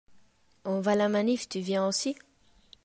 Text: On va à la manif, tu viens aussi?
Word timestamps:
On 0.65 0.81
va 0.81 0.93
à 0.93 0.95
la 0.95 1.09
manif, 1.09 1.47
tu 1.47 1.59
viens 1.59 1.87
aussi? 1.87 2.15